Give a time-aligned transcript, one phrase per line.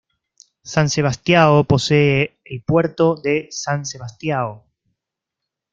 [0.63, 4.47] San Sebastião posee el Puerto de San Sebastião.